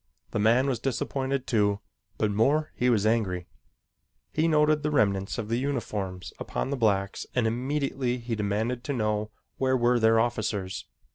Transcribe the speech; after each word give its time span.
The 0.31 0.39
man 0.39 0.65
was 0.65 0.79
disappointed, 0.79 1.45
too, 1.45 1.79
but 2.17 2.31
more 2.31 2.71
was 2.81 3.03
he 3.03 3.07
angry. 3.11 3.45
He 4.33 4.47
noted 4.47 4.81
the 4.81 4.89
remnants 4.89 5.37
of 5.37 5.47
the 5.47 5.59
uniforms 5.59 6.33
upon 6.39 6.71
the 6.71 6.75
blacks 6.75 7.27
and 7.35 7.45
immediately 7.45 8.17
he 8.17 8.33
demanded 8.33 8.83
to 8.85 8.93
know 8.93 9.29
where 9.57 9.77
were 9.77 9.99
their 9.99 10.19
officers. 10.19 10.87